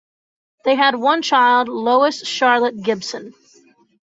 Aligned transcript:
They 0.65 0.73
had 0.73 0.95
one 0.95 1.21
child, 1.21 1.69
Lois 1.69 2.25
Charlotte 2.25 2.81
Gibson. 2.81 3.35